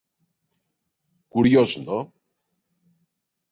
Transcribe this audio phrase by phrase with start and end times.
[1.37, 1.99] Curiós, no?